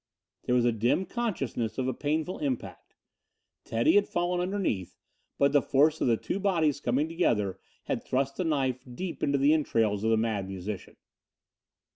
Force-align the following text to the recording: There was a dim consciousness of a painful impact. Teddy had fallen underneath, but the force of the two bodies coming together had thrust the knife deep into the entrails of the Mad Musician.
There 0.45 0.55
was 0.55 0.65
a 0.65 0.71
dim 0.71 1.05
consciousness 1.05 1.77
of 1.77 1.87
a 1.87 1.93
painful 1.93 2.39
impact. 2.39 2.95
Teddy 3.63 3.93
had 3.93 4.07
fallen 4.07 4.39
underneath, 4.41 4.97
but 5.37 5.51
the 5.51 5.61
force 5.61 6.01
of 6.01 6.07
the 6.07 6.17
two 6.17 6.39
bodies 6.39 6.79
coming 6.79 7.07
together 7.07 7.59
had 7.83 8.01
thrust 8.03 8.37
the 8.37 8.43
knife 8.43 8.83
deep 8.91 9.21
into 9.21 9.37
the 9.37 9.53
entrails 9.53 10.03
of 10.03 10.09
the 10.09 10.17
Mad 10.17 10.47
Musician. 10.47 10.95